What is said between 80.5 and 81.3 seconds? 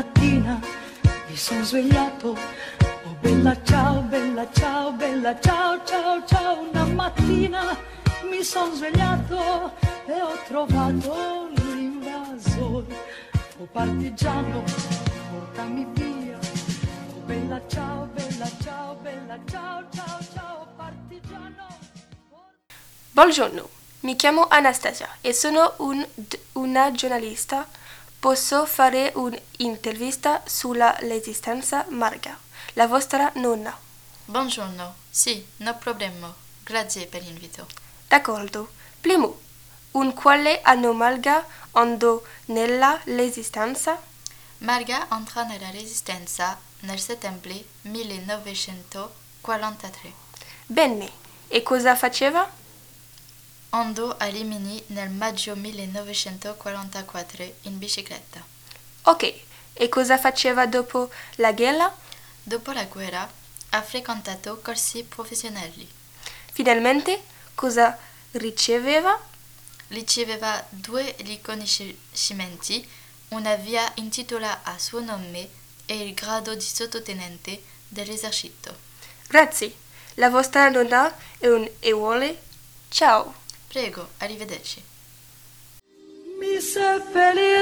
nonna